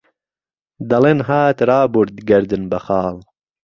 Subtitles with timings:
[0.89, 3.15] دهڵێن هات رابوورد گهردنبهخاڵ